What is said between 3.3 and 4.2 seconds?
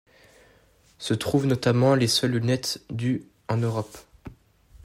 en Europe.